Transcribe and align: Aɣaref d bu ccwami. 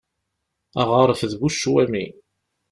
Aɣaref 0.81 1.21
d 1.31 1.33
bu 1.39 1.47
ccwami. 1.53 2.05